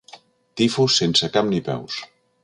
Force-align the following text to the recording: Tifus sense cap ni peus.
Tifus 0.61 0.95
sense 1.01 1.29
cap 1.35 1.47
ni 1.51 1.59
peus. 1.67 1.99